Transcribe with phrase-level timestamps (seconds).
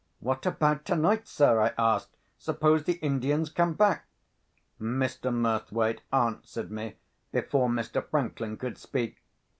[0.19, 2.17] "What about tonight, sir?" I asked.
[2.39, 4.07] "Suppose the Indians come back?"
[4.79, 5.31] Mr.
[5.31, 6.95] Murthwaite answered me
[7.31, 8.03] before Mr.
[8.09, 9.21] Franklin could speak.